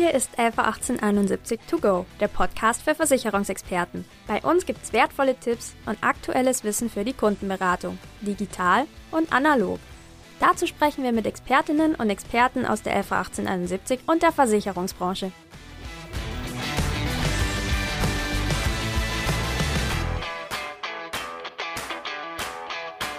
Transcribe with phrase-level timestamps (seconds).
[0.00, 4.06] Hier ist Elfa 1871 To Go, der Podcast für Versicherungsexperten.
[4.26, 9.78] Bei uns gibt es wertvolle Tipps und aktuelles Wissen für die Kundenberatung, digital und analog.
[10.38, 15.32] Dazu sprechen wir mit Expertinnen und Experten aus der Elfa 1871 und der Versicherungsbranche.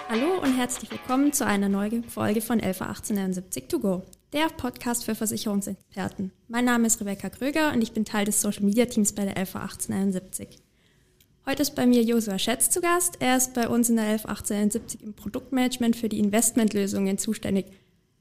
[0.08, 5.04] Hallo und herzlich willkommen zu einer neuen Folge von Elfa 1871 To Go der Podcast
[5.04, 6.32] für Versicherungsexperten.
[6.48, 9.36] Mein Name ist Rebecca Kröger und ich bin Teil des Social Media Teams bei der
[9.36, 10.58] LV 1871.
[11.44, 13.16] Heute ist bei mir Josua Schätz zu Gast.
[13.20, 17.66] Er ist bei uns in der LV 1871 im Produktmanagement für die Investmentlösungen zuständig.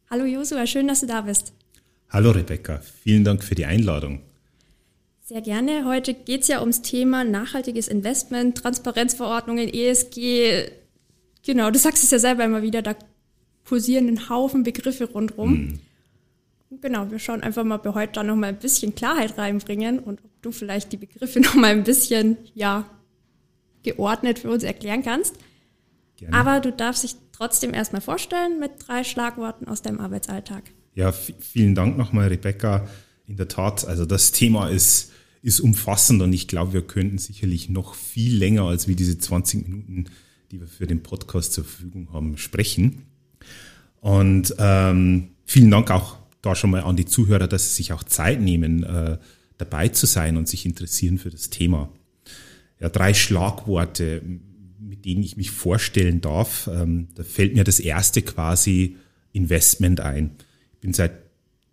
[0.10, 1.54] Hallo Josua, schön, dass du da bist.
[2.10, 4.22] Hallo Rebecca, vielen Dank für die Einladung.
[5.24, 5.86] Sehr gerne.
[5.86, 10.72] Heute geht es ja ums Thema nachhaltiges Investment, Transparenzverordnungen, ESG.
[11.46, 12.96] Genau, du sagst es ja selber immer wieder, da
[13.66, 15.52] kursieren einen Haufen Begriffe rundherum.
[15.54, 15.80] Mhm.
[16.80, 20.00] Genau, wir schauen einfach mal, ob wir heute da noch mal ein bisschen Klarheit reinbringen
[20.00, 22.86] und ob du vielleicht die Begriffe noch mal ein bisschen, ja,
[23.84, 25.36] geordnet für uns erklären kannst.
[26.18, 26.36] Gerne.
[26.36, 30.64] Aber du darfst dich trotzdem erstmal vorstellen mit drei Schlagworten aus deinem Arbeitsalltag.
[30.94, 32.88] Ja, vielen Dank nochmal, Rebecca.
[33.28, 35.12] In der Tat, also das Thema ist,
[35.42, 39.68] ist umfassend und ich glaube, wir könnten sicherlich noch viel länger als wie diese 20
[39.68, 40.06] Minuten,
[40.52, 43.08] die wir für den Podcast zur Verfügung haben, sprechen.
[44.00, 48.04] Und ähm, vielen Dank auch da schon mal an die Zuhörer, dass sie sich auch
[48.04, 49.18] Zeit nehmen, äh,
[49.58, 51.92] dabei zu sein und sich interessieren für das Thema.
[52.80, 54.22] Ja, drei Schlagworte,
[54.80, 56.68] mit denen ich mich vorstellen darf.
[56.72, 58.98] Ähm, da fällt mir das erste quasi
[59.34, 60.32] Investment ein.
[60.74, 61.14] Ich bin seit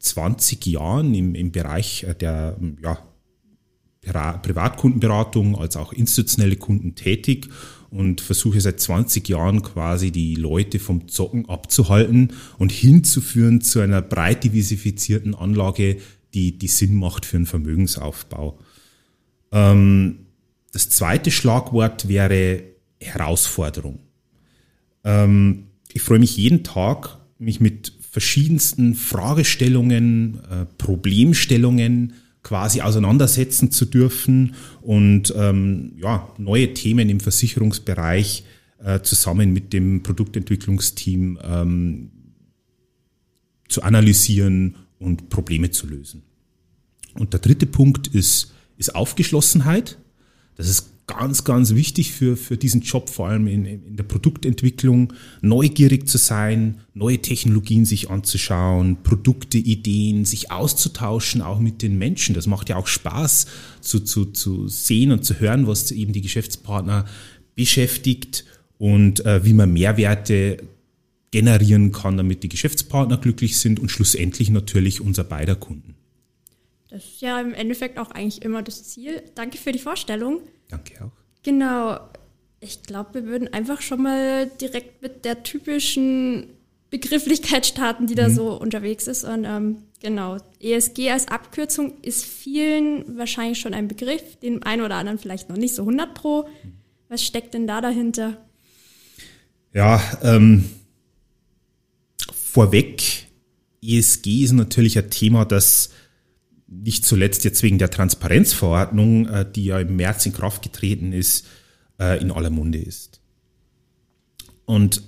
[0.00, 2.98] 20 Jahren im, im Bereich der ja,
[4.02, 7.48] Privatkundenberatung als auch institutionelle Kunden tätig
[7.90, 14.02] und versuche seit 20 Jahren quasi die Leute vom Zocken abzuhalten und hinzuführen zu einer
[14.02, 15.98] breit diversifizierten Anlage,
[16.34, 18.58] die, die Sinn macht für einen Vermögensaufbau.
[19.52, 20.26] Ähm,
[20.72, 22.62] das zweite Schlagwort wäre
[23.00, 24.00] Herausforderung.
[25.04, 32.14] Ähm, ich freue mich jeden Tag, mich mit verschiedensten Fragestellungen, äh, Problemstellungen,
[32.48, 38.42] quasi auseinandersetzen zu dürfen und ähm, ja, neue Themen im Versicherungsbereich
[38.82, 42.10] äh, zusammen mit dem Produktentwicklungsteam ähm,
[43.68, 46.22] zu analysieren und Probleme zu lösen.
[47.12, 49.98] Und der dritte Punkt ist, ist Aufgeschlossenheit.
[50.56, 55.12] Das ist ganz, ganz wichtig für, für diesen Job, vor allem in, in der Produktentwicklung,
[55.40, 62.34] neugierig zu sein, neue Technologien sich anzuschauen, Produkte, Ideen, sich auszutauschen, auch mit den Menschen.
[62.34, 63.46] Das macht ja auch Spaß
[63.80, 67.06] zu, zu, zu sehen und zu hören, was eben die Geschäftspartner
[67.56, 68.44] beschäftigt
[68.76, 70.58] und äh, wie man Mehrwerte
[71.30, 75.97] generieren kann, damit die Geschäftspartner glücklich sind und schlussendlich natürlich unser beider Kunden.
[76.88, 79.22] Das ist ja im Endeffekt auch eigentlich immer das Ziel.
[79.34, 80.40] Danke für die Vorstellung.
[80.68, 81.10] Danke auch.
[81.42, 82.00] Genau.
[82.60, 86.48] Ich glaube, wir würden einfach schon mal direkt mit der typischen
[86.90, 88.34] Begrifflichkeit starten, die da mhm.
[88.34, 89.24] so unterwegs ist.
[89.24, 94.96] Und ähm, genau, ESG als Abkürzung ist vielen wahrscheinlich schon ein Begriff, dem einen oder
[94.96, 96.48] anderen vielleicht noch nicht so 100 pro.
[97.08, 98.38] Was steckt denn da dahinter?
[99.74, 100.64] Ja, ähm,
[102.32, 103.26] vorweg,
[103.82, 105.90] ESG ist natürlich ein Thema, das
[106.68, 111.46] nicht zuletzt jetzt wegen der Transparenzverordnung, äh, die ja im März in Kraft getreten ist,
[111.98, 113.20] äh, in aller Munde ist.
[114.66, 115.02] Und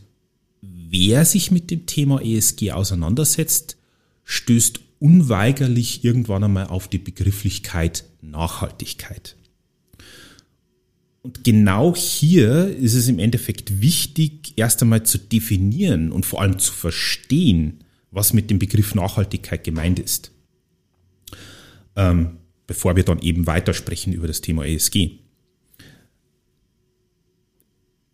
[0.63, 3.77] wer sich mit dem Thema ESG auseinandersetzt,
[4.25, 9.37] stößt unweigerlich irgendwann einmal auf die Begrifflichkeit Nachhaltigkeit.
[11.23, 16.59] Und genau hier ist es im Endeffekt wichtig, erst einmal zu definieren und vor allem
[16.59, 20.33] zu verstehen, was mit dem Begriff Nachhaltigkeit gemeint ist
[21.97, 25.19] ähm, bevor wir dann eben weitersprechen über das Thema ESG.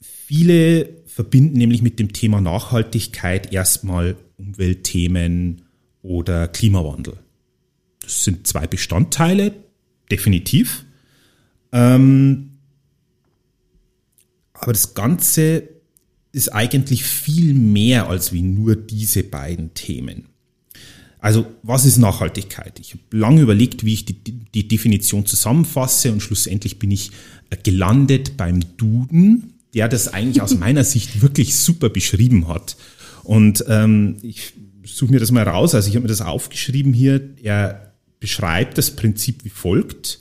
[0.01, 5.63] Viele verbinden nämlich mit dem Thema Nachhaltigkeit erstmal Umweltthemen
[6.03, 7.19] oder Klimawandel.
[8.01, 9.53] Das sind zwei Bestandteile,
[10.11, 10.85] definitiv.
[11.73, 12.59] Ähm,
[14.53, 15.69] aber das Ganze
[16.33, 20.29] ist eigentlich viel mehr als wie nur diese beiden Themen.
[21.27, 22.79] Also was ist Nachhaltigkeit?
[22.79, 27.11] Ich habe lange überlegt, wie ich die, die, Definition zusammenfasse und schlussendlich bin ich
[27.51, 32.77] äh, gelandet beim Duden, der das eigentlich aus meiner Sicht wirklich super beschrieben hat.
[33.25, 34.53] Und ähm, ich
[34.85, 35.75] suche mir das mal raus.
[35.75, 37.21] Also ich habe mir das aufgeschrieben hier.
[37.43, 40.21] Er beschreibt das Prinzip wie folgt.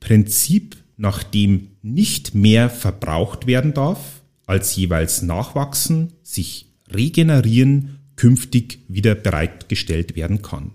[0.00, 4.00] Prinzip, nach dem nicht mehr verbraucht werden darf,
[4.46, 10.72] als jeweils nachwachsen, sich regenerieren künftig wieder bereitgestellt werden kann.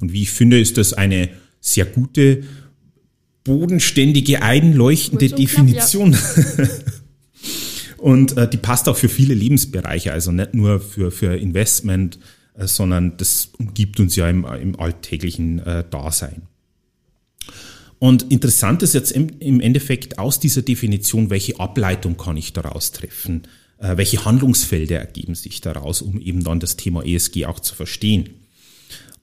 [0.00, 2.44] Und wie ich finde, ist das eine sehr gute,
[3.44, 6.12] bodenständige, einleuchtende Definition.
[6.12, 6.68] Knapp, ja.
[7.98, 12.18] Und äh, die passt auch für viele Lebensbereiche, also nicht nur für, für Investment,
[12.54, 16.42] äh, sondern das umgibt uns ja im, im alltäglichen äh, Dasein.
[17.98, 22.92] Und interessant ist jetzt im, im, Endeffekt aus dieser Definition, welche Ableitung kann ich daraus
[22.92, 23.42] treffen,
[23.78, 28.30] welche Handlungsfelder ergeben sich daraus, um eben dann das Thema ESG auch zu verstehen.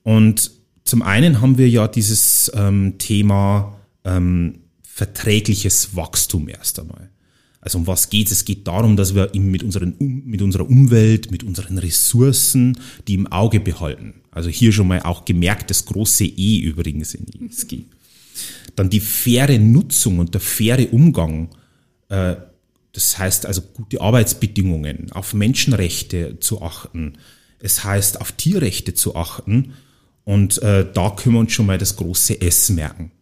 [0.02, 0.50] Und
[0.84, 7.10] zum einen haben wir ja dieses ähm, Thema ähm, verträgliches Wachstum erst einmal.
[7.60, 8.32] Also um was geht es?
[8.32, 13.14] Es geht darum, dass wir eben mit, unseren, mit unserer Umwelt, mit unseren Ressourcen, die
[13.14, 14.14] im Auge behalten.
[14.30, 17.80] Also hier schon mal auch gemerkt das große E übrigens in ESG.
[18.76, 21.48] Dann die faire Nutzung und der faire Umgang.
[22.08, 22.36] Äh,
[22.96, 27.18] das heißt also gute Arbeitsbedingungen, auf Menschenrechte zu achten.
[27.58, 29.74] Es heißt auf Tierrechte zu achten.
[30.24, 33.12] Und äh, da können wir uns schon mal das große S merken.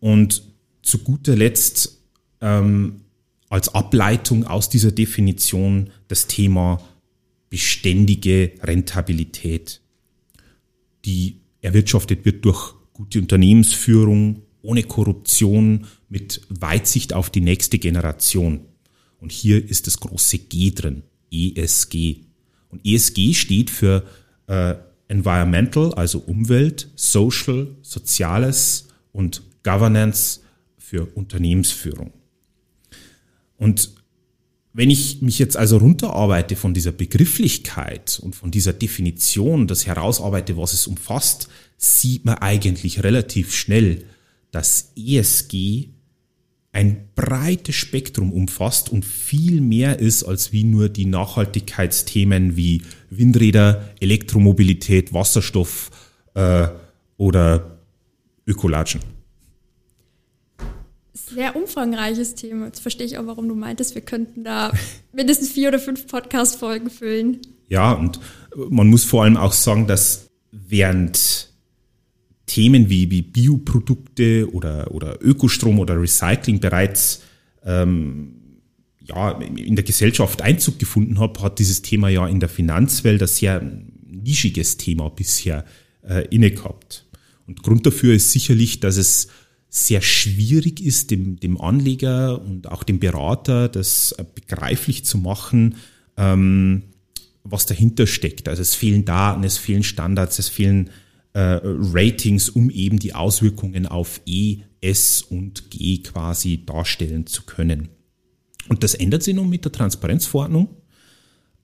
[0.00, 0.44] Und
[0.80, 1.98] zu guter Letzt
[2.40, 3.02] ähm,
[3.50, 6.82] als Ableitung aus dieser Definition das Thema
[7.50, 9.82] beständige Rentabilität,
[11.04, 18.60] die erwirtschaftet wird durch gute Unternehmensführung, ohne Korruption, mit Weitsicht auf die nächste Generation.
[19.20, 21.02] Und hier ist das große G drin,
[21.32, 22.18] ESG.
[22.68, 24.04] Und ESG steht für
[24.46, 24.74] äh,
[25.08, 30.40] Environmental, also Umwelt, Social, Soziales und Governance
[30.78, 32.12] für Unternehmensführung.
[33.56, 33.90] Und
[34.72, 40.58] wenn ich mich jetzt also runterarbeite von dieser Begrifflichkeit und von dieser Definition, das herausarbeite,
[40.58, 41.48] was es umfasst,
[41.78, 44.04] sieht man eigentlich relativ schnell,
[44.50, 45.88] dass ESG
[46.76, 53.88] ein breites Spektrum umfasst und viel mehr ist als wie nur die Nachhaltigkeitsthemen wie Windräder,
[53.98, 55.90] Elektromobilität, Wasserstoff
[56.34, 56.68] äh,
[57.16, 57.78] oder
[58.46, 59.00] Ökolatschen
[61.28, 62.66] sehr umfangreiches Thema.
[62.66, 64.70] Jetzt verstehe ich auch, warum du meintest, wir könnten da
[65.12, 67.40] mindestens vier oder fünf Podcast-Folgen füllen.
[67.68, 68.20] Ja, und
[68.54, 71.45] man muss vor allem auch sagen, dass während
[72.46, 77.22] Themen wie, wie Bioprodukte oder, oder Ökostrom oder Recycling bereits
[77.64, 78.32] ähm,
[79.00, 83.28] ja, in der Gesellschaft Einzug gefunden hat, hat dieses Thema ja in der Finanzwelt ein
[83.28, 83.62] sehr
[84.08, 85.64] nischiges Thema bisher
[86.02, 87.06] äh, inne gehabt.
[87.46, 89.28] Und Grund dafür ist sicherlich, dass es
[89.68, 95.76] sehr schwierig ist, dem, dem Anleger und auch dem Berater das äh, begreiflich zu machen,
[96.16, 96.82] ähm,
[97.44, 98.48] was dahinter steckt.
[98.48, 100.90] Also es fehlen Daten, es fehlen Standards, es fehlen
[101.38, 107.88] Ratings, um eben die Auswirkungen auf E, S und G quasi darstellen zu können.
[108.68, 110.68] Und das ändert sich nun mit der Transparenzverordnung.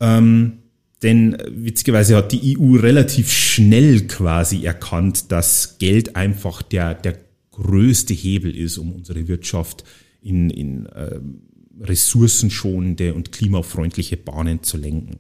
[0.01, 0.59] Ähm,
[1.03, 7.19] denn äh, witzigerweise hat die EU relativ schnell quasi erkannt, dass Geld einfach der, der
[7.51, 9.85] größte Hebel ist, um unsere Wirtschaft
[10.23, 11.21] in, in äh,
[11.81, 15.19] ressourcenschonende und klimafreundliche Bahnen zu lenken.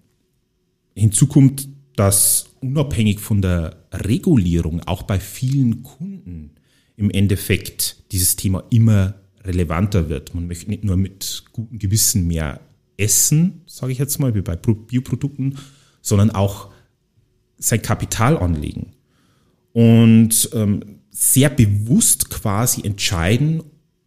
[0.94, 6.52] Hinzu kommt, dass unabhängig von der Regulierung auch bei vielen Kunden
[6.96, 10.34] im Endeffekt dieses Thema immer relevanter wird.
[10.34, 12.60] Man möchte nicht nur mit gutem Gewissen mehr
[12.96, 15.58] essen, sage ich jetzt mal, wie bei Bioprodukten,
[16.00, 16.70] sondern auch
[17.58, 18.92] sein Kapital anlegen.
[19.72, 23.62] Und ähm, sehr bewusst quasi entscheiden,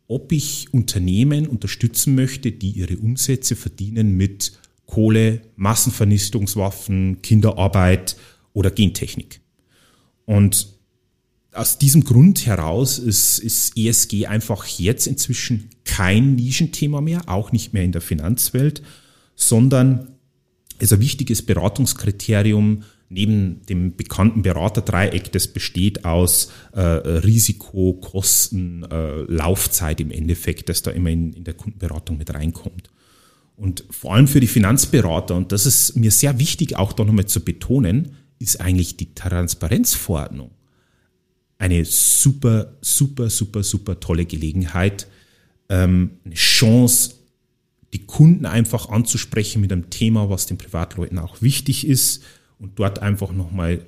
[0.08, 4.54] ob ich Unternehmen unterstützen möchte, die ihre Umsätze verdienen mit
[4.86, 8.16] Kohle, Massenvernichtungswaffen, Kinderarbeit
[8.54, 9.42] oder Gentechnik.
[10.26, 10.76] Und
[11.54, 17.74] aus diesem Grund heraus ist, ist ESG einfach jetzt inzwischen kein Nischenthema mehr, auch nicht
[17.74, 18.82] mehr in der Finanzwelt,
[19.36, 20.16] sondern
[20.80, 29.22] ist ein wichtiges Beratungskriterium neben dem bekannten Beraterdreieck, das besteht aus äh, Risiko, Kosten, äh,
[29.22, 32.90] Laufzeit im Endeffekt, das da immer in, in der Kundenberatung mit reinkommt.
[33.56, 37.26] Und vor allem für die Finanzberater, und das ist mir sehr wichtig auch da nochmal
[37.26, 40.52] zu betonen, ist eigentlich die Transparenzverordnung
[41.58, 45.08] eine super, super, super, super tolle Gelegenheit,
[45.70, 47.16] ähm, eine Chance,
[47.94, 52.24] die Kunden einfach anzusprechen mit einem Thema, was den Privatleuten auch wichtig ist
[52.60, 53.86] und dort einfach nochmal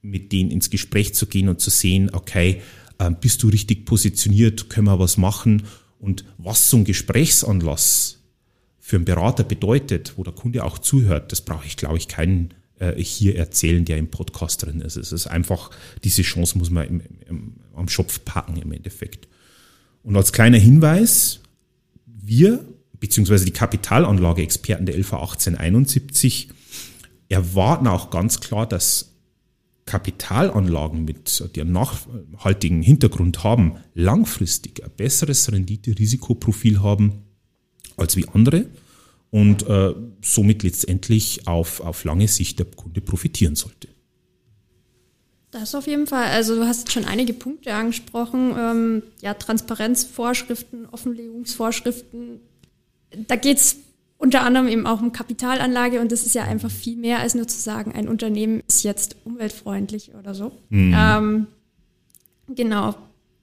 [0.00, 2.62] mit denen ins Gespräch zu gehen und zu sehen, okay,
[2.98, 5.64] ähm, bist du richtig positioniert, können wir was machen?
[6.00, 8.21] Und was so ein Gesprächsanlass
[8.84, 12.52] für einen Berater bedeutet, wo der Kunde auch zuhört, das brauche ich, glaube ich, keinen
[12.80, 14.96] äh, hier erzählen, der im Podcast drin ist.
[14.96, 15.70] Es ist einfach,
[16.02, 19.28] diese Chance muss man im, im, am Schopf packen im Endeffekt.
[20.02, 21.42] Und als kleiner Hinweis,
[22.06, 22.64] wir,
[22.98, 26.48] beziehungsweise die Kapitalanlage-Experten der LV 1871,
[27.28, 29.12] erwarten auch ganz klar, dass
[29.84, 37.22] Kapitalanlagen mit einem nachhaltigen Hintergrund haben, langfristig ein besseres Rendite-Risikoprofil haben
[37.96, 38.66] als wie andere
[39.30, 43.88] und äh, somit letztendlich auf, auf lange Sicht der Kunde profitieren sollte.
[45.50, 46.26] Das auf jeden Fall.
[46.26, 48.54] Also du hast schon einige Punkte angesprochen.
[48.58, 52.40] Ähm, ja, Transparenzvorschriften, Offenlegungsvorschriften.
[53.28, 53.76] Da geht es
[54.16, 57.48] unter anderem eben auch um Kapitalanlage und das ist ja einfach viel mehr als nur
[57.48, 60.52] zu sagen, ein Unternehmen ist jetzt umweltfreundlich oder so.
[60.70, 60.94] Mhm.
[60.96, 61.46] Ähm,
[62.48, 62.94] genau.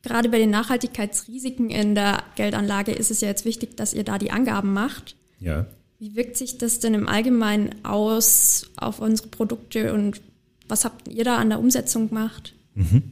[0.01, 4.17] Gerade bei den Nachhaltigkeitsrisiken in der Geldanlage ist es ja jetzt wichtig, dass ihr da
[4.17, 5.15] die Angaben macht.
[5.39, 5.65] Ja.
[5.99, 10.21] Wie wirkt sich das denn im Allgemeinen aus auf unsere Produkte und
[10.69, 12.53] was habt ihr da an der Umsetzung gemacht?
[12.75, 13.03] Mhm.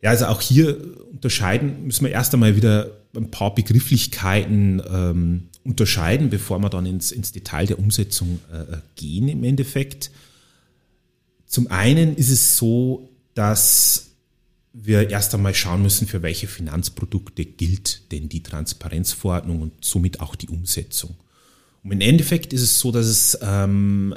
[0.00, 0.76] Ja, also auch hier
[1.12, 7.12] unterscheiden müssen wir erst einmal wieder ein paar Begrifflichkeiten ähm, unterscheiden, bevor wir dann ins,
[7.12, 10.10] ins Detail der Umsetzung äh, gehen im Endeffekt.
[11.46, 14.11] Zum einen ist es so, dass
[14.72, 20.34] wir erst einmal schauen müssen, für welche Finanzprodukte gilt denn die Transparenzverordnung und somit auch
[20.34, 21.14] die Umsetzung.
[21.84, 24.14] Und im Endeffekt ist es so, dass es ähm,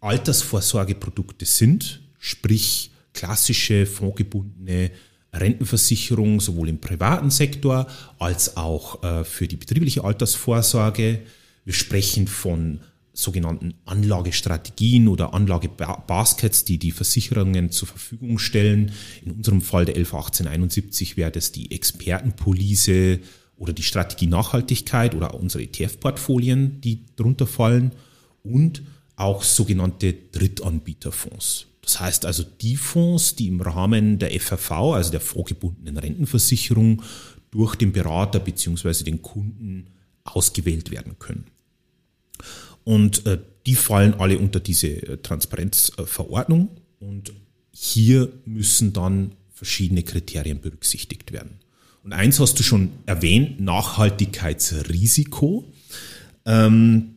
[0.00, 4.90] Altersvorsorgeprodukte sind, sprich klassische fondgebundene
[5.32, 7.86] Rentenversicherung sowohl im privaten Sektor
[8.18, 11.22] als auch äh, für die betriebliche Altersvorsorge.
[11.64, 12.80] Wir sprechen von
[13.16, 18.92] sogenannten Anlagestrategien oder Anlagebaskets, die die Versicherungen zur Verfügung stellen.
[19.24, 23.20] In unserem Fall der 111871 wäre das die Expertenpolice
[23.56, 27.92] oder die Strategie Nachhaltigkeit oder unsere ETF-Portfolien, die darunter fallen
[28.42, 28.82] und
[29.16, 31.68] auch sogenannte Drittanbieterfonds.
[31.80, 37.02] Das heißt also die Fonds, die im Rahmen der FRV, also der vorgebundenen Rentenversicherung,
[37.50, 39.04] durch den Berater bzw.
[39.04, 39.86] den Kunden
[40.24, 41.46] ausgewählt werden können.
[42.86, 47.32] Und äh, die fallen alle unter diese äh, Transparenzverordnung und
[47.72, 51.58] hier müssen dann verschiedene Kriterien berücksichtigt werden.
[52.04, 55.64] Und eins hast du schon erwähnt, Nachhaltigkeitsrisiko.
[56.44, 57.16] Ähm,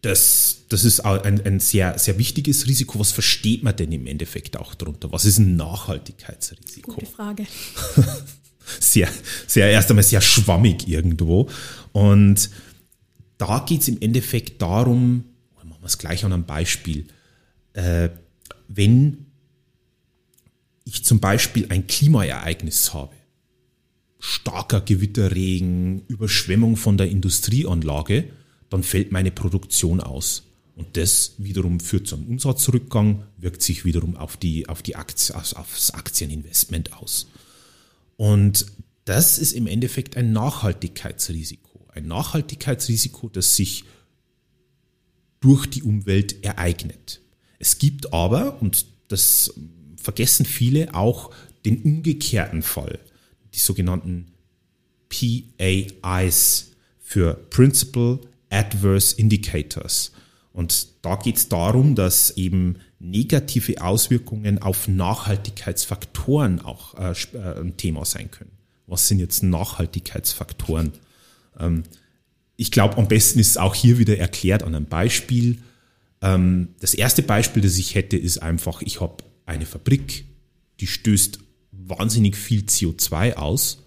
[0.00, 3.00] das, das ist ein, ein sehr, sehr wichtiges Risiko.
[3.00, 5.10] Was versteht man denn im Endeffekt auch darunter?
[5.10, 6.92] Was ist ein Nachhaltigkeitsrisiko?
[6.92, 7.48] Gute Frage.
[8.78, 9.08] sehr,
[9.48, 11.50] sehr, erst einmal sehr schwammig irgendwo.
[11.90, 12.48] Und
[13.38, 15.24] da geht es im Endeffekt darum,
[15.56, 17.06] machen wir es gleich an einem Beispiel,
[17.72, 18.10] äh,
[18.68, 19.26] wenn
[20.84, 23.14] ich zum Beispiel ein Klimaereignis habe,
[24.18, 28.30] starker Gewitterregen, Überschwemmung von der Industrieanlage,
[28.70, 30.44] dann fällt meine Produktion aus.
[30.76, 35.34] Und das wiederum führt zu einem Umsatzrückgang, wirkt sich wiederum auf, die, auf, die Aktie,
[35.34, 37.28] auf das Aktieninvestment aus.
[38.16, 38.66] Und
[39.04, 41.73] das ist im Endeffekt ein Nachhaltigkeitsrisiko.
[41.94, 43.84] Ein Nachhaltigkeitsrisiko, das sich
[45.40, 47.20] durch die Umwelt ereignet.
[47.58, 49.54] Es gibt aber, und das
[49.96, 51.30] vergessen viele, auch
[51.64, 52.98] den umgekehrten Fall,
[53.54, 54.26] die sogenannten
[55.08, 58.20] PAIs für Principal
[58.50, 60.12] Adverse Indicators.
[60.52, 67.76] Und da geht es darum, dass eben negative Auswirkungen auf Nachhaltigkeitsfaktoren auch äh, äh, ein
[67.76, 68.52] Thema sein können.
[68.86, 70.92] Was sind jetzt Nachhaltigkeitsfaktoren?
[71.58, 71.84] Ähm,
[72.56, 75.58] ich glaube, am besten ist es auch hier wieder erklärt an einem Beispiel.
[76.22, 80.24] Ähm, das erste Beispiel, das ich hätte, ist einfach, ich habe eine Fabrik,
[80.80, 81.38] die stößt
[81.72, 83.82] wahnsinnig viel CO2 aus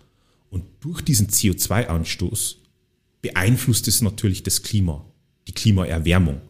[0.50, 2.58] und durch diesen CO2-Anstoß
[3.22, 5.06] beeinflusst es natürlich das Klima,
[5.48, 6.42] die Klimaerwärmung.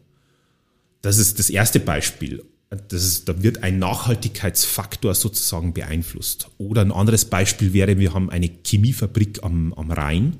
[1.02, 2.44] Das ist das erste Beispiel.
[2.90, 6.50] Das ist, da wird ein Nachhaltigkeitsfaktor sozusagen beeinflusst.
[6.58, 10.38] Oder ein anderes Beispiel wäre, wir haben eine Chemiefabrik am, am Rhein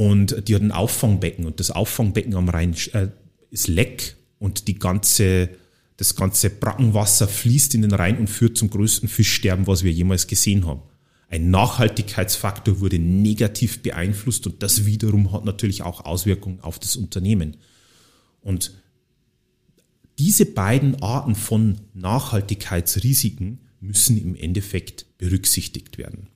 [0.00, 3.08] und die hat ein Auffangbecken und das Auffangbecken am Rhein äh,
[3.50, 5.50] ist leck und die ganze,
[5.96, 10.26] das ganze Brackenwasser fließt in den Rhein und führt zum größten Fischsterben, was wir jemals
[10.26, 10.82] gesehen haben
[11.30, 17.56] ein Nachhaltigkeitsfaktor wurde negativ beeinflusst und das wiederum hat natürlich auch Auswirkungen auf das Unternehmen.
[18.40, 18.74] Und
[20.18, 26.29] diese beiden Arten von Nachhaltigkeitsrisiken müssen im Endeffekt berücksichtigt werden.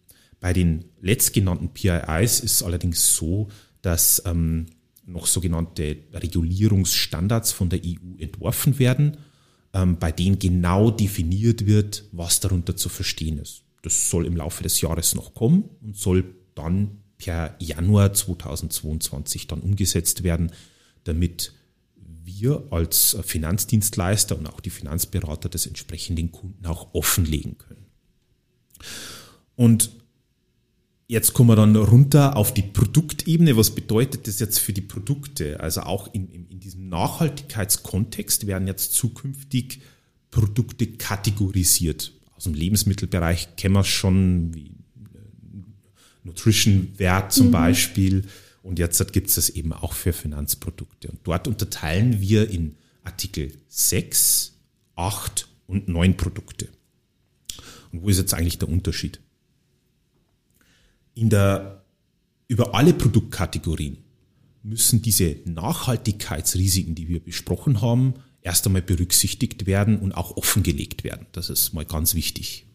[0.44, 3.48] Bei den letztgenannten PIIs ist es allerdings so,
[3.80, 4.66] dass ähm,
[5.06, 9.16] noch sogenannte Regulierungsstandards von der EU entworfen werden,
[9.72, 13.62] ähm, bei denen genau definiert wird, was darunter zu verstehen ist.
[13.80, 19.60] Das soll im Laufe des Jahres noch kommen und soll dann per Januar 2022 dann
[19.60, 20.52] umgesetzt werden,
[21.04, 21.54] damit
[22.22, 27.86] wir als Finanzdienstleister und auch die Finanzberater das entsprechend den Kunden auch offenlegen können.
[29.56, 30.03] Und
[31.06, 33.56] jetzt kommen wir dann runter auf die Produktebene.
[33.56, 35.60] Was bedeutet das jetzt für die Produkte?
[35.60, 39.80] Also auch in, in, in diesem Nachhaltigkeitskontext werden jetzt zukünftig
[40.30, 42.12] Produkte kategorisiert.
[42.36, 44.72] Aus dem Lebensmittelbereich kennen wir schon, wie äh,
[46.24, 47.52] Nutrition-Wert zum mhm.
[47.52, 48.24] Beispiel.
[48.62, 51.08] Und jetzt gibt es das eben auch für Finanzprodukte.
[51.08, 54.58] Und dort unterteilen wir in Artikel 6,
[54.96, 56.68] 8 und 9 Produkte.
[57.92, 59.20] Und wo ist jetzt eigentlich der Unterschied?
[61.14, 61.84] In der,
[62.48, 63.98] über alle Produktkategorien
[64.62, 71.26] müssen diese Nachhaltigkeitsrisiken, die wir besprochen haben, erst einmal berücksichtigt werden und auch offengelegt werden.
[71.32, 72.66] Das ist mal ganz wichtig.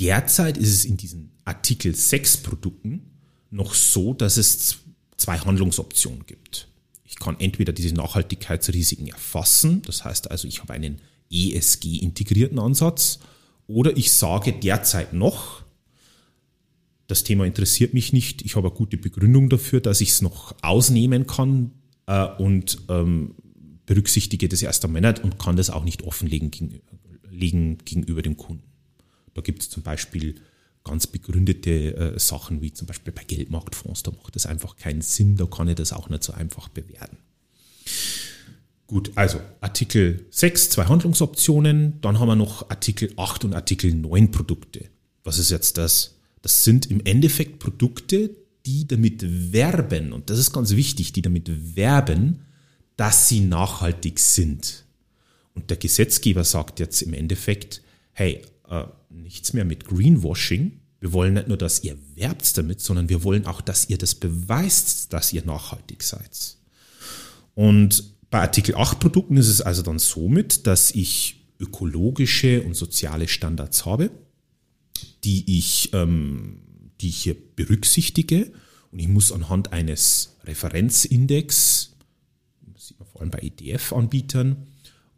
[0.00, 3.10] Derzeit ist es in diesen Artikel 6 Produkten
[3.50, 4.78] noch so, dass es
[5.16, 6.68] zwei Handlungsoptionen gibt.
[7.04, 13.18] Ich kann entweder diese Nachhaltigkeitsrisiken erfassen, das heißt also, ich habe einen ESG-integrierten Ansatz,
[13.66, 15.64] oder ich sage derzeit noch,
[17.08, 20.54] das Thema interessiert mich nicht, ich habe eine gute Begründung dafür, dass ich es noch
[20.62, 21.72] ausnehmen kann
[22.06, 23.34] äh, und ähm,
[23.86, 28.62] berücksichtige das erst einmal nicht und kann das auch nicht offenlegen gegen, gegenüber dem Kunden.
[29.32, 30.34] Da gibt es zum Beispiel
[30.84, 35.36] ganz begründete äh, Sachen, wie zum Beispiel bei Geldmarktfonds, da macht das einfach keinen Sinn,
[35.36, 37.16] da kann ich das auch nicht so einfach bewerten.
[38.86, 44.30] Gut, also Artikel 6, zwei Handlungsoptionen, dann haben wir noch Artikel 8 und Artikel 9
[44.30, 44.86] Produkte.
[45.24, 46.17] Was ist jetzt das?
[46.48, 48.30] Das sind im Endeffekt Produkte,
[48.64, 52.46] die damit werben, und das ist ganz wichtig, die damit werben,
[52.96, 54.86] dass sie nachhaltig sind.
[55.52, 60.80] Und der Gesetzgeber sagt jetzt im Endeffekt, hey, äh, nichts mehr mit Greenwashing.
[61.00, 64.14] Wir wollen nicht nur, dass ihr werbt damit, sondern wir wollen auch, dass ihr das
[64.14, 66.56] beweist, dass ihr nachhaltig seid.
[67.56, 73.28] Und bei Artikel 8 Produkten ist es also dann somit, dass ich ökologische und soziale
[73.28, 74.10] Standards habe,
[75.24, 76.60] die ich, ähm,
[77.00, 78.52] die ich hier berücksichtige.
[78.90, 81.94] Und ich muss anhand eines Referenzindex,
[82.74, 84.68] das sieht man vor allem bei EDF-Anbietern,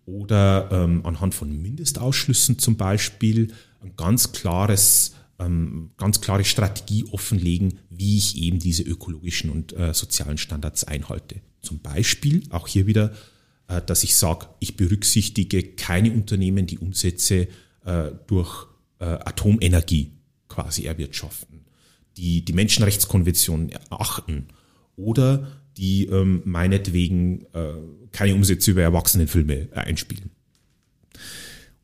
[0.07, 7.79] oder ähm, anhand von Mindestausschlüssen zum Beispiel ein ganz klares ähm, ganz klare Strategie offenlegen,
[7.89, 11.41] wie ich eben diese ökologischen und äh, sozialen Standards einhalte.
[11.63, 13.13] Zum Beispiel auch hier wieder,
[13.69, 17.49] äh, dass ich sage, ich berücksichtige keine Unternehmen, die Umsätze
[17.85, 18.67] äh, durch
[19.01, 20.13] äh, Atomenergie
[20.49, 21.61] quasi erwirtschaften,
[22.17, 24.49] die die Menschenrechtskonvention achten
[24.97, 27.73] oder die ähm, meinetwegen äh,
[28.13, 30.31] keine Umsätze über Erwachsenenfilme äh, einspielen.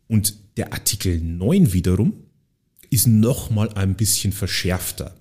[0.09, 2.15] Und der Artikel 9 wiederum
[2.91, 5.17] ist nochmal ein bisschen verschärfter,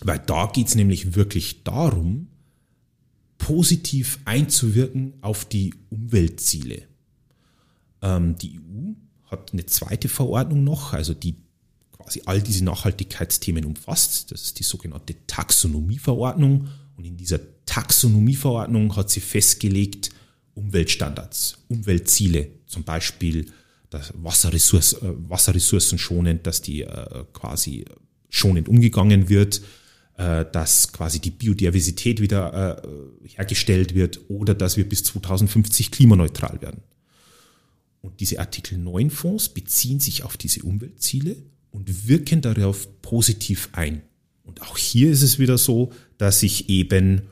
[0.00, 2.28] weil da geht es nämlich wirklich darum,
[3.38, 6.82] positiv einzuwirken auf die Umweltziele.
[8.00, 8.92] Ähm, die EU
[9.32, 11.36] hat eine zweite Verordnung noch, also die
[11.90, 14.30] quasi all diese Nachhaltigkeitsthemen umfasst.
[14.30, 16.68] Das ist die sogenannte Taxonomieverordnung.
[16.96, 20.10] Und in dieser Taxonomieverordnung hat sie festgelegt,
[20.54, 23.46] Umweltstandards, Umweltziele, zum Beispiel
[23.90, 27.84] das Wasserressource, äh, Wasserressourcen schonend, dass die äh, quasi
[28.28, 29.62] schonend umgegangen wird,
[30.16, 32.82] äh, dass quasi die Biodiversität wieder
[33.24, 36.82] hergestellt wird oder dass wir bis 2050 klimaneutral werden.
[38.02, 41.36] Und diese Artikel 9 Fonds beziehen sich auf diese Umweltziele
[41.70, 44.02] und wirken darauf positiv ein.
[44.44, 47.22] Und auch hier ist es wieder so, dass ich eben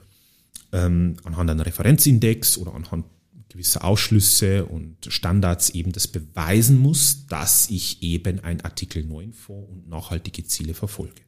[0.72, 3.04] ähm, anhand einer Referenzindex oder anhand
[3.48, 9.68] gewisser Ausschlüsse und Standards eben das beweisen muss, dass ich eben ein Artikel 9 Fonds
[9.70, 11.22] und nachhaltige Ziele verfolge.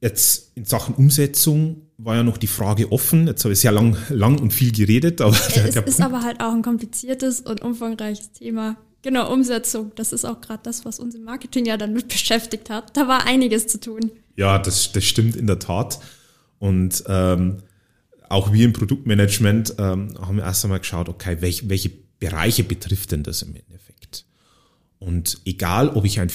[0.00, 3.26] Jetzt in Sachen Umsetzung war ja noch die Frage offen.
[3.26, 6.14] Jetzt habe ich sehr lang, lang und viel geredet, aber der, es der ist Punkt
[6.14, 8.76] aber halt auch ein kompliziertes und umfangreiches Thema.
[9.02, 9.92] Genau, Umsetzung.
[9.94, 12.96] Das ist auch gerade das, was uns im Marketing ja dann mit beschäftigt hat.
[12.96, 14.10] Da war einiges zu tun.
[14.36, 16.00] Ja, das, das stimmt in der Tat.
[16.58, 17.58] Und ähm,
[18.28, 23.22] auch wir im Produktmanagement ähm, haben erst einmal geschaut, okay, welche, welche Bereiche betrifft denn
[23.22, 24.24] das im Endeffekt?
[24.98, 26.30] Und egal, ob ich ein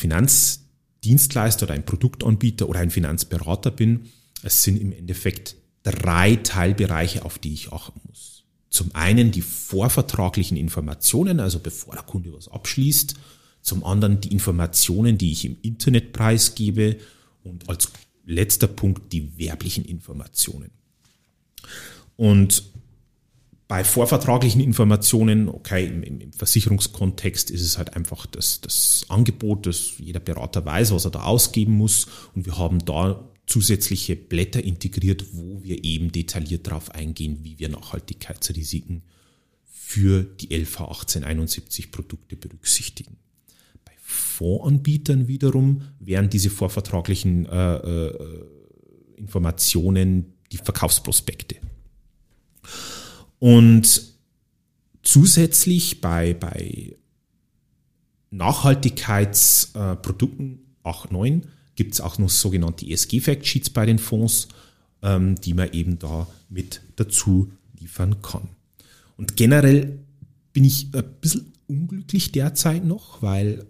[1.02, 4.12] Finanzdienstleister oder ein Produktanbieter oder ein Finanzberater bin,
[4.44, 8.44] es sind im Endeffekt drei Teilbereiche, auf die ich achten muss.
[8.70, 13.16] Zum einen die vorvertraglichen Informationen, also bevor der Kunde was abschließt.
[13.62, 16.98] Zum anderen die Informationen, die ich im Internet preisgebe.
[17.44, 17.92] Und als
[18.26, 20.72] letzter Punkt die werblichen Informationen.
[22.16, 22.64] Und
[23.72, 29.94] bei vorvertraglichen Informationen, okay, im, im, Versicherungskontext ist es halt einfach das, das Angebot, dass
[29.98, 32.08] jeder Berater weiß, was er da ausgeben muss.
[32.36, 37.70] Und wir haben da zusätzliche Blätter integriert, wo wir eben detailliert darauf eingehen, wie wir
[37.70, 39.04] Nachhaltigkeitsrisiken
[39.72, 43.16] für die LV 1871 Produkte berücksichtigen.
[43.86, 48.46] Bei Fondsanbietern wiederum wären diese vorvertraglichen äh, äh,
[49.16, 51.56] Informationen die Verkaufsprospekte.
[53.42, 54.12] Und
[55.04, 56.96] Zusätzlich bei, bei
[58.30, 61.42] Nachhaltigkeitsprodukten äh, 8.9
[61.76, 64.48] gibt es auch noch sogenannte ESG-Factsheets bei den Fonds,
[65.02, 68.50] ähm, die man eben da mit dazu liefern kann.
[69.18, 69.98] Und generell
[70.54, 73.66] bin ich ein bisschen unglücklich derzeit noch, weil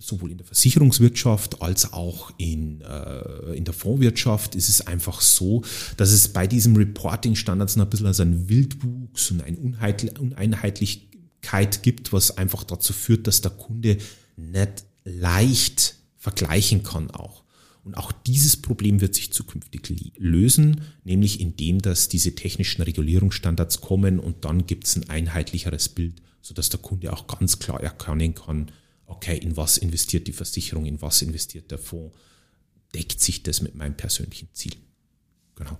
[0.00, 5.62] sowohl in der Versicherungswirtschaft als auch in, äh, in der Fondswirtschaft ist es einfach so,
[5.96, 9.58] dass es bei diesem Reporting-Standards ein bisschen als ein Wildwuchs und eine
[10.18, 13.98] Uneinheitlichkeit gibt, was einfach dazu führt, dass der Kunde
[14.36, 17.44] nicht leicht vergleichen kann auch.
[17.84, 24.18] Und auch dieses Problem wird sich zukünftig lösen, nämlich indem, dass diese technischen Regulierungsstandards kommen
[24.18, 28.70] und dann gibt es ein einheitlicheres Bild, sodass der Kunde auch ganz klar erkennen kann,
[29.10, 32.16] okay, in was investiert die Versicherung, in was investiert der Fonds,
[32.94, 34.74] deckt sich das mit meinem persönlichen Ziel.
[35.56, 35.78] Genau.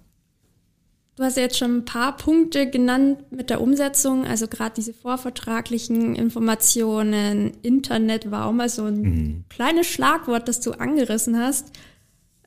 [1.17, 4.95] Du hast ja jetzt schon ein paar Punkte genannt mit der Umsetzung, also gerade diese
[4.95, 9.45] vorvertraglichen Informationen, Internet war auch mal so ein mhm.
[9.49, 11.73] kleines Schlagwort, das du angerissen hast.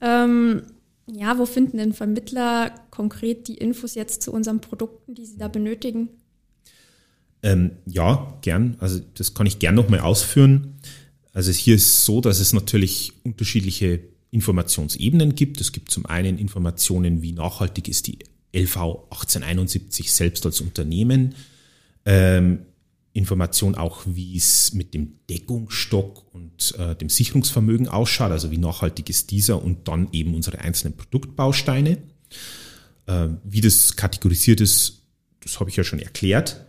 [0.01, 0.63] Ähm,
[1.05, 5.49] ja, wo finden denn Vermittler konkret die Infos jetzt zu unseren Produkten, die sie da
[5.49, 6.09] benötigen?
[7.43, 8.77] Ähm, ja, gern.
[8.79, 10.79] Also das kann ich gern nochmal ausführen.
[11.33, 13.99] Also hier ist so, dass es natürlich unterschiedliche
[14.31, 15.61] Informationsebenen gibt.
[15.61, 18.19] Es gibt zum einen Informationen, wie nachhaltig ist die
[18.55, 21.35] LV 1871 selbst als Unternehmen.
[22.05, 22.59] Ähm,
[23.13, 29.09] Information auch, wie es mit dem Deckungsstock und äh, dem Sicherungsvermögen ausschaut, also wie nachhaltig
[29.09, 31.99] ist dieser und dann eben unsere einzelnen Produktbausteine.
[33.05, 35.03] Äh, wie das kategorisiert ist,
[35.41, 36.65] das habe ich ja schon erklärt.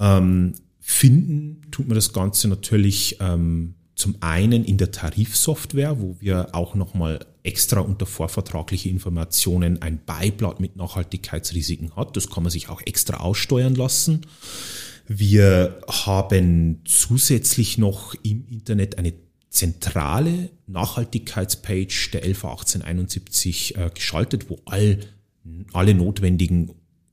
[0.00, 6.54] Ähm, finden tut man das Ganze natürlich ähm, zum einen in der Tarifsoftware, wo wir
[6.54, 12.16] auch nochmal extra unter vorvertragliche Informationen ein Beiblatt mit Nachhaltigkeitsrisiken hat.
[12.16, 14.22] Das kann man sich auch extra aussteuern lassen.
[15.06, 19.12] Wir haben zusätzlich noch im Internet eine
[19.50, 24.98] zentrale Nachhaltigkeitspage der LV 1871 äh, geschaltet, wo all,
[25.72, 26.70] alle notwendigen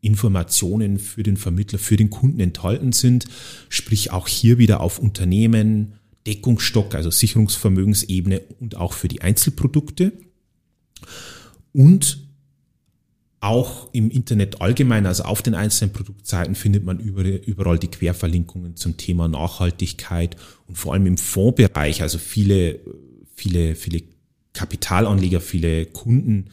[0.07, 3.25] Informationen für den Vermittler, für den Kunden enthalten sind.
[3.67, 5.93] Sprich auch hier wieder auf Unternehmen,
[6.25, 10.13] Deckungsstock, also Sicherungsvermögensebene und auch für die Einzelprodukte.
[11.73, 12.25] Und
[13.39, 18.97] auch im Internet allgemein, also auf den einzelnen Produktseiten findet man überall die Querverlinkungen zum
[18.97, 22.79] Thema Nachhaltigkeit und vor allem im Fondsbereich, also viele,
[23.35, 24.01] viele, viele
[24.53, 26.45] Kapitalanleger, viele Kunden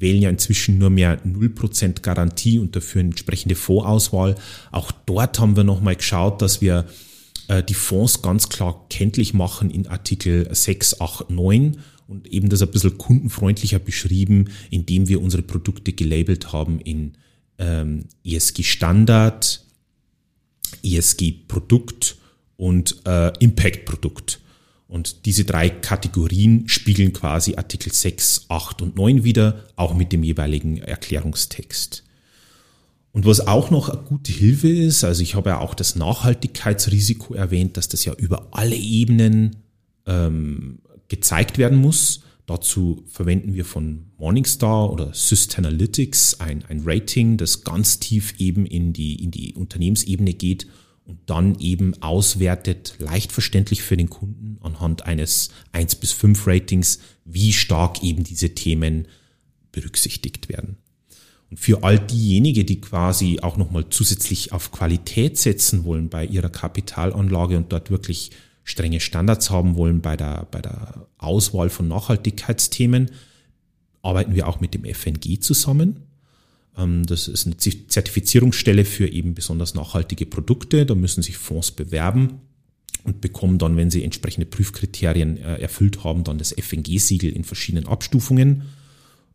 [0.00, 4.36] wählen ja inzwischen nur mehr 0% Garantie und dafür eine entsprechende Fondsauswahl.
[4.70, 6.86] Auch dort haben wir nochmal geschaut, dass wir
[7.48, 12.62] äh, die Fonds ganz klar kenntlich machen in Artikel 6, 8, 9 und eben das
[12.62, 17.12] ein bisschen kundenfreundlicher beschrieben, indem wir unsere Produkte gelabelt haben in
[17.58, 19.64] ähm, ESG Standard,
[20.82, 22.16] ESG Produkt
[22.56, 24.40] und äh, Impact Produkt.
[24.88, 30.22] Und diese drei Kategorien spiegeln quasi Artikel 6, 8 und 9 wieder, auch mit dem
[30.22, 32.04] jeweiligen Erklärungstext.
[33.12, 37.34] Und was auch noch eine gute Hilfe ist, also ich habe ja auch das Nachhaltigkeitsrisiko
[37.34, 39.56] erwähnt, dass das ja über alle Ebenen
[40.06, 42.22] ähm, gezeigt werden muss.
[42.46, 48.94] Dazu verwenden wir von Morningstar oder Sustainalytics ein, ein Rating, das ganz tief eben in
[48.94, 50.66] die, in die Unternehmensebene geht
[51.08, 56.98] und dann eben auswertet, leicht verständlich für den Kunden anhand eines 1 bis 5 Ratings,
[57.24, 59.08] wie stark eben diese Themen
[59.72, 60.76] berücksichtigt werden.
[61.50, 66.50] Und für all diejenigen, die quasi auch nochmal zusätzlich auf Qualität setzen wollen bei ihrer
[66.50, 68.30] Kapitalanlage und dort wirklich
[68.64, 73.12] strenge Standards haben wollen bei der, bei der Auswahl von Nachhaltigkeitsthemen,
[74.02, 76.02] arbeiten wir auch mit dem FNG zusammen.
[76.78, 80.86] Ähm, das ist eine Zertifizierungsstelle für eben besonders nachhaltige Produkte.
[80.86, 82.40] Da müssen sich Fonds bewerben
[83.04, 87.86] und bekommen dann, wenn sie entsprechende Prüfkriterien äh, erfüllt haben, dann das FNG-Siegel in verschiedenen
[87.86, 88.62] Abstufungen.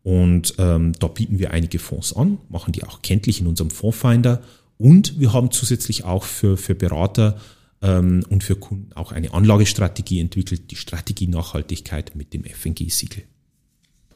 [0.03, 4.41] Und ähm, da bieten wir einige Fonds an, machen die auch kenntlich in unserem Fondsfinder.
[4.77, 7.39] Und wir haben zusätzlich auch für, für Berater
[7.82, 13.23] ähm, und für Kunden auch eine Anlagestrategie entwickelt, die Strategie Nachhaltigkeit mit dem FNG-Siegel.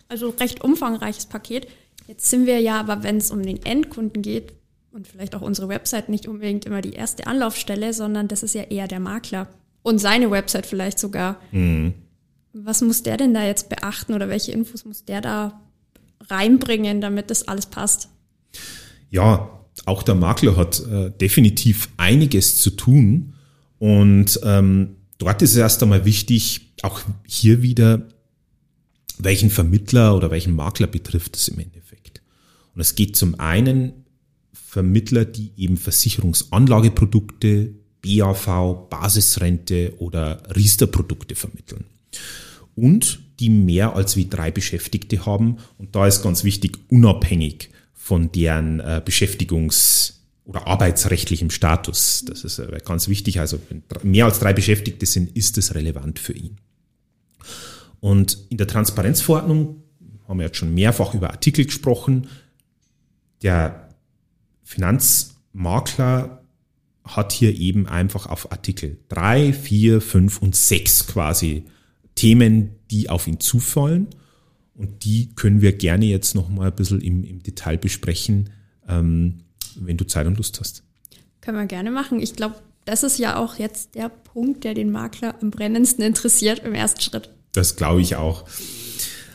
[0.09, 1.67] Also recht umfangreiches Paket.
[2.05, 4.53] Jetzt sind wir ja aber, wenn es um den Endkunden geht
[4.91, 8.63] und vielleicht auch unsere Website nicht unbedingt immer die erste Anlaufstelle, sondern das ist ja
[8.63, 9.47] eher der Makler
[9.83, 11.39] und seine Website vielleicht sogar.
[11.51, 11.93] Mhm.
[12.53, 15.61] Was muss der denn da jetzt beachten oder welche Infos muss der da
[16.29, 18.09] reinbringen, damit das alles passt?
[19.09, 19.49] Ja,
[19.85, 23.33] auch der Makler hat äh, definitiv einiges zu tun.
[23.79, 28.07] Und ähm, dort ist es erst einmal wichtig, auch hier wieder,
[29.19, 31.86] welchen Vermittler oder welchen Makler betrifft es im Endeffekt.
[32.77, 34.05] Und es geht zum einen
[34.53, 41.85] Vermittler, die eben Versicherungsanlageprodukte, BAV, Basisrente oder Riester-Produkte vermitteln.
[42.75, 45.57] Und die mehr als wie drei Beschäftigte haben.
[45.79, 50.13] Und da ist ganz wichtig, unabhängig von deren äh, Beschäftigungs-
[50.45, 52.25] oder arbeitsrechtlichem Status.
[52.27, 53.39] Das ist äh, ganz wichtig.
[53.39, 56.57] Also wenn mehr als drei Beschäftigte sind, ist es relevant für ihn.
[58.01, 59.81] Und in der Transparenzverordnung
[60.27, 62.27] haben wir jetzt schon mehrfach über Artikel gesprochen.
[63.41, 63.89] Der
[64.63, 66.43] Finanzmakler
[67.05, 71.63] hat hier eben einfach auf Artikel 3, 4, 5 und 6 quasi
[72.15, 74.07] Themen, die auf ihn zufallen.
[74.75, 78.51] Und die können wir gerne jetzt nochmal ein bisschen im, im Detail besprechen,
[78.87, 79.39] ähm,
[79.75, 80.83] wenn du Zeit und Lust hast.
[81.41, 82.19] Können wir gerne machen.
[82.19, 86.59] Ich glaube, das ist ja auch jetzt der Punkt, der den Makler am brennendsten interessiert
[86.59, 87.29] im ersten Schritt.
[87.53, 88.45] Das glaube ich auch.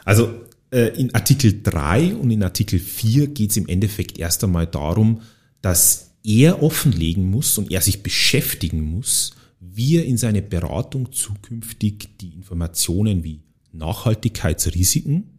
[0.05, 0.33] Also
[0.73, 5.21] in Artikel 3 und in Artikel 4 geht es im Endeffekt erst einmal darum,
[5.61, 12.09] dass er offenlegen muss und er sich beschäftigen muss, wie er in seine Beratung zukünftig
[12.21, 13.41] die Informationen wie
[13.73, 15.31] Nachhaltigkeitsrisiken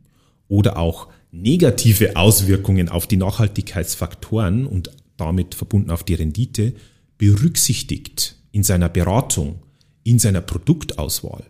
[0.48, 6.74] oder auch negative Auswirkungen auf die Nachhaltigkeitsfaktoren und damit verbunden auf die Rendite
[7.18, 9.60] berücksichtigt in seiner Beratung,
[10.04, 11.46] in seiner Produktauswahl.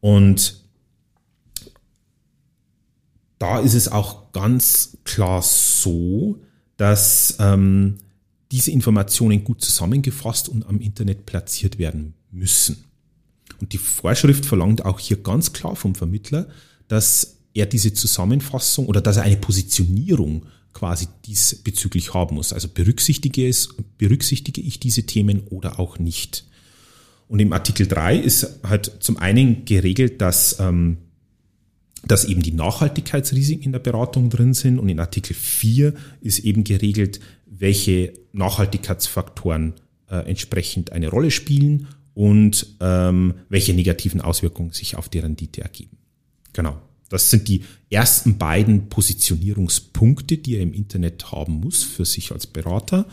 [0.00, 0.59] Und
[3.40, 6.38] da ist es auch ganz klar so,
[6.76, 7.96] dass ähm,
[8.52, 12.84] diese Informationen gut zusammengefasst und am Internet platziert werden müssen.
[13.60, 16.48] Und die Vorschrift verlangt auch hier ganz klar vom Vermittler,
[16.86, 22.52] dass er diese Zusammenfassung oder dass er eine Positionierung quasi diesbezüglich haben muss.
[22.52, 26.44] Also berücksichtige, es, berücksichtige ich diese Themen oder auch nicht.
[27.26, 30.98] Und im Artikel 3 ist halt zum einen geregelt, dass, ähm,
[32.06, 34.78] dass eben die Nachhaltigkeitsrisiken in der Beratung drin sind.
[34.78, 39.74] Und in Artikel 4 ist eben geregelt, welche Nachhaltigkeitsfaktoren
[40.08, 45.96] äh, entsprechend eine Rolle spielen und ähm, welche negativen Auswirkungen sich auf die Rendite ergeben.
[46.52, 46.80] Genau.
[47.08, 52.46] Das sind die ersten beiden Positionierungspunkte, die er im Internet haben muss für sich als
[52.46, 53.06] Berater.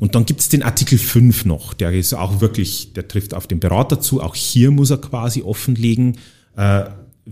[0.00, 3.46] Und dann gibt es den Artikel 5 noch, der ist auch wirklich, der trifft auf
[3.46, 4.20] den Berater zu.
[4.20, 6.18] Auch hier muss er quasi offenlegen,
[6.56, 6.84] äh,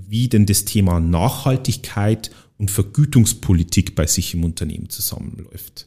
[0.08, 5.86] wie denn das Thema Nachhaltigkeit und Vergütungspolitik bei sich im Unternehmen zusammenläuft.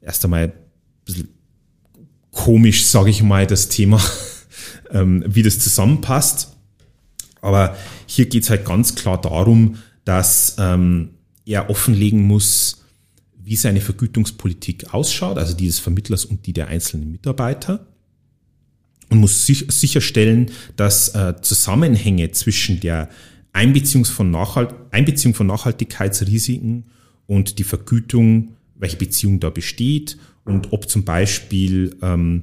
[0.00, 0.52] Erst einmal ein
[1.04, 1.28] bisschen
[2.30, 4.00] komisch, sage ich mal, das Thema,
[4.90, 6.56] ähm, wie das zusammenpasst.
[7.42, 11.10] Aber hier geht es halt ganz klar darum, dass ähm,
[11.44, 12.84] er offenlegen muss,
[13.42, 17.86] wie seine Vergütungspolitik ausschaut, also die des Vermittlers und die der einzelnen Mitarbeiter
[19.10, 23.10] und muss sich, sicherstellen, dass äh, Zusammenhänge zwischen der
[23.52, 26.84] Einbeziehung von, Nachhalt, Einbeziehung von Nachhaltigkeitsrisiken
[27.26, 32.42] und die Vergütung, welche Beziehung da besteht und ob zum Beispiel ähm,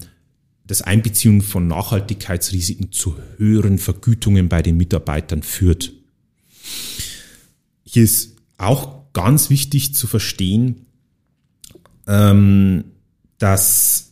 [0.68, 5.94] das Einbeziehung von Nachhaltigkeitsrisiken zu höheren Vergütungen bei den Mitarbeitern führt.
[7.84, 10.86] Hier ist auch ganz wichtig zu verstehen,
[12.06, 12.84] ähm,
[13.38, 14.07] dass,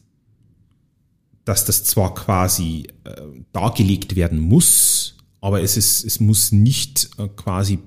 [1.45, 3.21] dass das zwar quasi äh,
[3.53, 7.79] dargelegt werden muss, aber es, ist, es muss nicht äh, quasi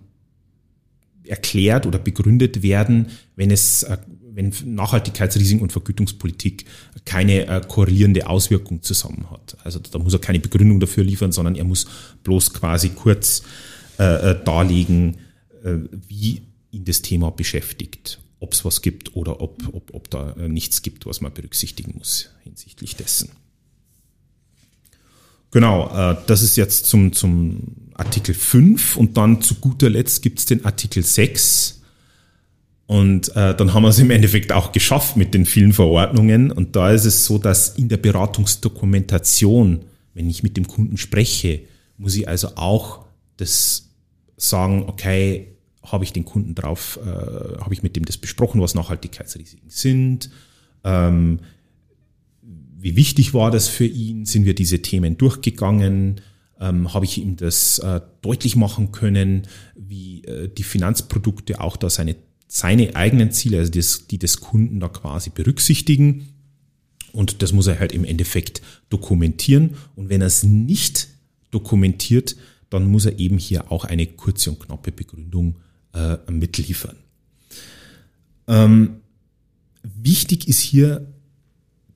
[1.24, 3.98] erklärt oder begründet werden, wenn es äh,
[4.30, 6.64] wenn Nachhaltigkeitsrisiken und Vergütungspolitik
[7.04, 9.56] keine äh, korrelierende Auswirkung zusammen hat.
[9.64, 11.88] Also da muss er keine Begründung dafür liefern, sondern er muss
[12.22, 13.42] bloß quasi kurz
[13.98, 15.18] äh, äh darlegen,
[16.06, 20.82] wie ihn das Thema beschäftigt ob es was gibt oder ob, ob, ob da nichts
[20.82, 23.30] gibt, was man berücksichtigen muss hinsichtlich dessen.
[25.58, 27.58] Genau, äh, das ist jetzt zum, zum
[27.94, 31.82] Artikel 5 und dann zu guter Letzt gibt es den Artikel 6.
[32.86, 36.52] Und äh, dann haben wir es im Endeffekt auch geschafft mit den vielen Verordnungen.
[36.52, 39.80] Und da ist es so, dass in der Beratungsdokumentation,
[40.14, 41.62] wenn ich mit dem Kunden spreche,
[41.96, 43.88] muss ich also auch das
[44.36, 48.76] sagen, okay, habe ich den Kunden drauf, äh, habe ich mit dem das besprochen, was
[48.76, 50.30] Nachhaltigkeitsrisiken sind,
[50.84, 51.40] ähm,
[52.80, 56.20] wie wichtig war das für ihn, sind wir diese Themen durchgegangen,
[56.60, 61.90] ähm, habe ich ihm das äh, deutlich machen können, wie äh, die Finanzprodukte auch da
[61.90, 66.28] seine, seine eigenen Ziele, also das, die des Kunden da quasi berücksichtigen.
[67.12, 69.74] Und das muss er halt im Endeffekt dokumentieren.
[69.96, 71.08] Und wenn er es nicht
[71.50, 72.36] dokumentiert,
[72.70, 75.56] dann muss er eben hier auch eine kurze und knappe Begründung
[75.94, 76.96] äh, mitliefern.
[78.46, 79.00] Ähm,
[79.82, 81.06] wichtig ist hier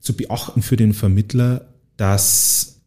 [0.03, 1.65] zu beachten für den Vermittler,
[1.97, 2.81] dass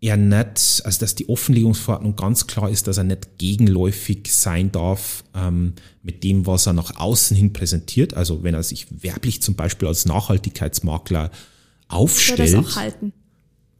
[0.00, 5.22] er nicht, also dass die Offenlegungsverordnung ganz klar ist, dass er nicht gegenläufig sein darf
[5.32, 8.14] ähm, mit dem, was er nach außen hin präsentiert.
[8.14, 11.30] Also wenn er sich werblich zum Beispiel als Nachhaltigkeitsmakler
[11.86, 12.50] aufstellt.
[12.50, 13.12] Soll das auch halten.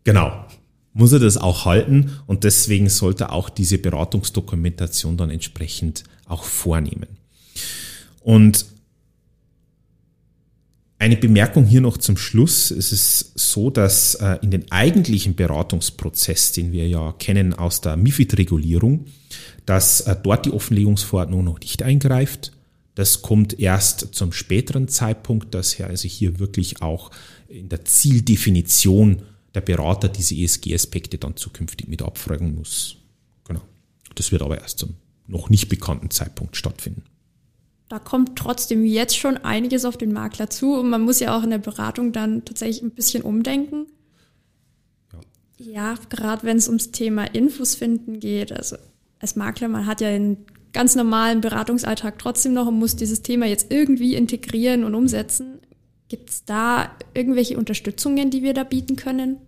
[0.04, 0.46] Genau.
[0.92, 6.44] Muss er das auch halten und deswegen sollte er auch diese Beratungsdokumentation dann entsprechend auch
[6.44, 7.18] vornehmen.
[8.20, 8.66] Und
[11.02, 12.70] eine Bemerkung hier noch zum Schluss.
[12.70, 17.96] Es ist so, dass äh, in den eigentlichen Beratungsprozess, den wir ja kennen aus der
[17.96, 19.06] MIFID-Regulierung,
[19.66, 22.52] dass äh, dort die Offenlegungsverordnung noch nicht eingreift.
[22.94, 27.10] Das kommt erst zum späteren Zeitpunkt, dass er also hier wirklich auch
[27.48, 29.22] in der Zieldefinition
[29.56, 32.98] der Berater diese ESG-Aspekte dann zukünftig mit abfragen muss.
[33.48, 33.62] Genau.
[34.14, 34.94] Das wird aber erst zum
[35.26, 37.02] noch nicht bekannten Zeitpunkt stattfinden
[37.88, 41.42] da kommt trotzdem jetzt schon einiges auf den Makler zu und man muss ja auch
[41.42, 43.86] in der Beratung dann tatsächlich ein bisschen umdenken.
[45.58, 48.52] Ja, ja gerade wenn es ums Thema Infos finden geht.
[48.52, 48.76] Also
[49.20, 53.46] als Makler, man hat ja einen ganz normalen Beratungsalltag trotzdem noch und muss dieses Thema
[53.46, 55.60] jetzt irgendwie integrieren und umsetzen.
[56.08, 59.38] Gibt es da irgendwelche Unterstützungen, die wir da bieten können?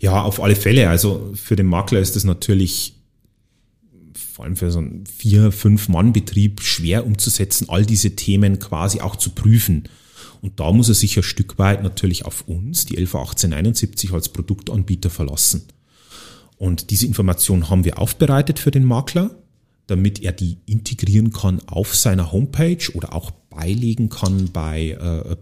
[0.00, 0.88] Ja, auf alle Fälle.
[0.88, 2.99] Also für den Makler ist das natürlich
[4.40, 9.16] vor allem für so einen vier, fünf Mann-Betrieb schwer umzusetzen, all diese Themen quasi auch
[9.16, 9.84] zu prüfen.
[10.40, 15.10] Und da muss er sich ein Stück weit natürlich auf uns, die 111871 als Produktanbieter
[15.10, 15.64] verlassen.
[16.56, 19.36] Und diese Information haben wir aufbereitet für den Makler,
[19.88, 25.36] damit er die integrieren kann auf seiner Homepage oder auch beilegen kann bei äh,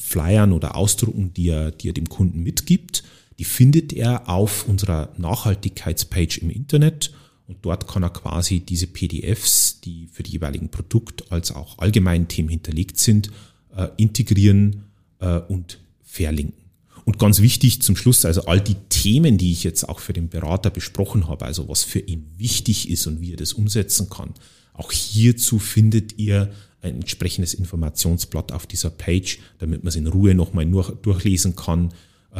[0.00, 3.02] Flyern oder Ausdrucken, die er, die er dem Kunden mitgibt.
[3.40, 7.10] Die findet er auf unserer Nachhaltigkeitspage im Internet
[7.48, 12.28] und dort kann er quasi diese PDFs, die für die jeweiligen Produkt- als auch allgemeinen
[12.28, 13.30] Themen hinterlegt sind,
[13.74, 14.84] äh, integrieren
[15.20, 16.66] äh, und verlinken.
[17.04, 20.28] Und ganz wichtig zum Schluss, also all die Themen, die ich jetzt auch für den
[20.28, 24.34] Berater besprochen habe, also was für ihn wichtig ist und wie er das umsetzen kann,
[24.72, 30.34] auch hierzu findet ihr ein entsprechendes Informationsblatt auf dieser Page, damit man es in Ruhe
[30.34, 31.92] nochmal durchlesen kann,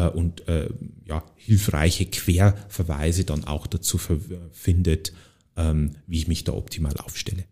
[0.05, 0.69] und äh,
[1.05, 3.99] ja, hilfreiche Querverweise dann auch dazu
[4.53, 5.13] findet,
[5.57, 7.45] ähm, wie ich mich da optimal aufstelle.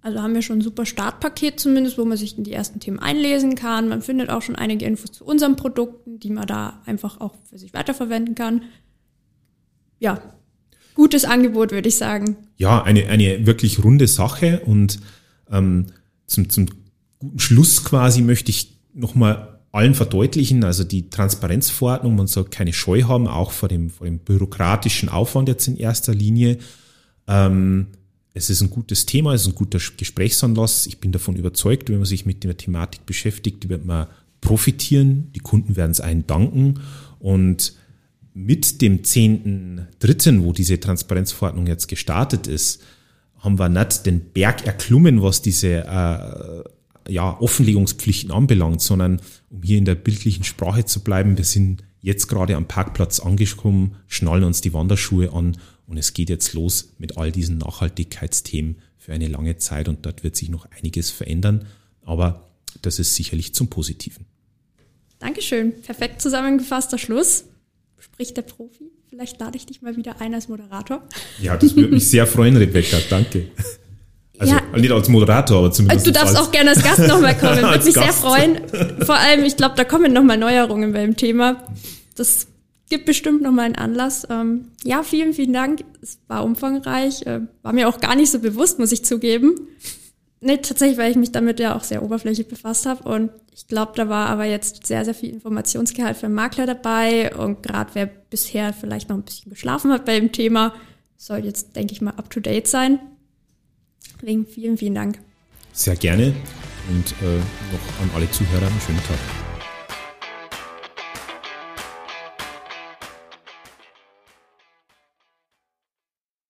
[0.00, 2.98] Also haben wir schon ein super Startpaket zumindest, wo man sich in die ersten Themen
[2.98, 3.88] einlesen kann.
[3.88, 7.58] Man findet auch schon einige Infos zu unseren Produkten, die man da einfach auch für
[7.58, 8.62] sich weiterverwenden kann.
[9.98, 10.22] Ja,
[10.94, 12.36] gutes Angebot, würde ich sagen.
[12.56, 15.00] Ja, eine, eine wirklich runde Sache und
[15.50, 15.86] ähm,
[16.26, 16.68] zum, zum
[17.18, 23.02] guten Schluss quasi möchte ich nochmal allen verdeutlichen, also die Transparenzverordnung, man soll keine Scheu
[23.02, 26.58] haben, auch vor dem, vor dem bürokratischen Aufwand jetzt in erster Linie.
[27.26, 27.88] Ähm,
[28.34, 30.86] es ist ein gutes Thema, es ist ein guter Gesprächsanlass.
[30.86, 34.06] Ich bin davon überzeugt, wenn man sich mit der Thematik beschäftigt, wird man
[34.40, 35.30] profitieren.
[35.34, 36.80] Die Kunden werden es einen danken.
[37.18, 37.74] Und
[38.34, 42.80] mit dem 10.3., wo diese Transparenzverordnung jetzt gestartet ist,
[43.38, 49.78] haben wir nicht den Berg erklommen, was diese äh, ja, Offenlegungspflichten anbelangt, sondern um hier
[49.78, 54.60] in der bildlichen Sprache zu bleiben, wir sind jetzt gerade am Parkplatz angekommen, schnallen uns
[54.60, 55.56] die Wanderschuhe an
[55.86, 60.22] und es geht jetzt los mit all diesen Nachhaltigkeitsthemen für eine lange Zeit und dort
[60.22, 61.66] wird sich noch einiges verändern,
[62.02, 62.48] aber
[62.82, 64.26] das ist sicherlich zum Positiven.
[65.18, 65.80] Dankeschön.
[65.82, 67.44] Perfekt zusammengefasster Schluss.
[67.98, 68.90] Spricht der Profi.
[69.08, 71.02] Vielleicht lade ich dich mal wieder ein als Moderator.
[71.40, 72.98] Ja, das würde mich sehr freuen, Rebecca.
[73.08, 73.50] Danke.
[74.38, 76.06] Also ja, nicht als Moderator, aber zumindest.
[76.06, 77.56] Du darfst auch gerne als Gast nochmal kommen.
[77.62, 78.06] Würde mich Gast.
[78.06, 78.60] sehr freuen.
[79.04, 81.56] Vor allem, ich glaube, da kommen nochmal Neuerungen beim Thema.
[82.16, 82.46] Das
[82.88, 84.26] gibt bestimmt nochmal einen Anlass.
[84.30, 85.84] Ähm, ja, vielen, vielen Dank.
[86.00, 87.26] Es war umfangreich.
[87.26, 89.54] Äh, war mir auch gar nicht so bewusst, muss ich zugeben.
[90.40, 93.08] Nee, tatsächlich, weil ich mich damit ja auch sehr oberflächlich befasst habe.
[93.08, 97.34] Und ich glaube, da war aber jetzt sehr, sehr viel Informationsgehalt für den Makler dabei.
[97.34, 100.74] Und gerade wer bisher vielleicht noch ein bisschen geschlafen hat bei dem Thema,
[101.16, 103.00] soll jetzt, denke ich mal, up to date sein.
[104.20, 105.18] Deswegen vielen, vielen Dank.
[105.72, 106.34] Sehr gerne
[106.90, 109.47] und äh, noch an alle Zuhörer einen schönen Tag.